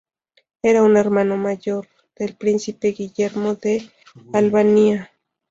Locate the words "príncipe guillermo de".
2.35-3.91